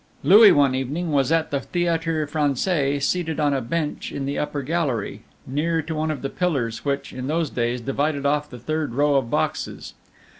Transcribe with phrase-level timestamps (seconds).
[0.23, 4.63] Louis one evening was at the Theatre Francais, seated on a bench in the upper
[4.63, 8.95] gallery, near to one of the pillars which, in those days, divided off the third
[8.95, 9.93] row of boxes.